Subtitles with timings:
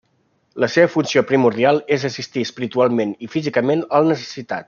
[0.63, 4.59] La seva funció primordial és assistir espiritualment i físicament al necessitat.